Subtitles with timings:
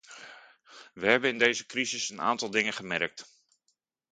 [0.93, 3.25] We hebben in deze crisis een aantal dingen gemerkt.